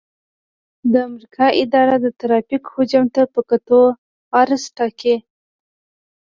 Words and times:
د 0.91 0.93
امریکا 1.07 1.45
اداره 1.63 1.95
د 2.03 2.07
ترافیک 2.19 2.63
حجم 2.73 3.05
ته 3.15 3.21
په 3.33 3.41
کتو 3.49 3.81
عرض 4.41 4.63
ټاکي 4.77 5.15